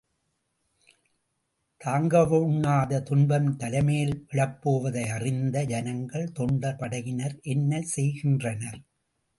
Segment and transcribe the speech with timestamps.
[1.81, 8.79] தாங்கவொண்ணாத துன்பம் தலைமேல் விழப்போவதை அறிந்த ஜனங்கள் தொண்டர் படையினர் என்ன செய்கின்றனர்?